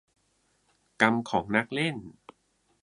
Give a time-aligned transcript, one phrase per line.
[1.01, 1.95] -กรรมของนักเล่น